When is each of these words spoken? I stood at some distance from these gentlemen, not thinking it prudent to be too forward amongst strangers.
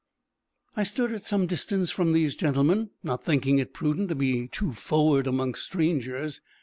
I 0.75 0.81
stood 0.81 1.11
at 1.11 1.27
some 1.27 1.45
distance 1.45 1.91
from 1.91 2.11
these 2.11 2.35
gentlemen, 2.35 2.89
not 3.03 3.23
thinking 3.23 3.59
it 3.59 3.71
prudent 3.71 4.09
to 4.09 4.15
be 4.15 4.47
too 4.47 4.73
forward 4.73 5.27
amongst 5.27 5.63
strangers. 5.65 6.41